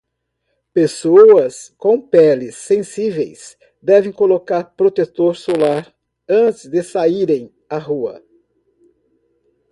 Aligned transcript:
Pessoas 0.73 1.75
com 1.77 2.01
peles 2.01 2.55
sensíveis 2.57 3.55
devem 3.79 4.11
colocar 4.11 4.63
protetor 4.75 5.35
solar 5.35 5.95
antes 6.27 6.65
de 6.67 6.81
saírem 6.81 7.53
à 7.69 7.77
rua. 7.77 8.19